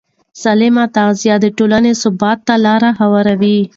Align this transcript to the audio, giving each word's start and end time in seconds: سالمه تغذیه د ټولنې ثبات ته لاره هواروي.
سالمه 0.41 0.83
تغذیه 0.95 1.35
د 1.41 1.45
ټولنې 1.57 1.91
ثبات 2.01 2.39
ته 2.47 2.55
لاره 2.65 2.89
هواروي. 3.01 3.59